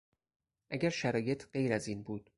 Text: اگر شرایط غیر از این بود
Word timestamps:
اگر 0.69 0.89
شرایط 0.89 1.45
غیر 1.53 1.73
از 1.73 1.87
این 1.87 2.03
بود 2.03 2.29